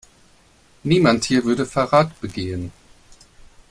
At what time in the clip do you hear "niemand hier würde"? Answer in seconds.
0.81-1.63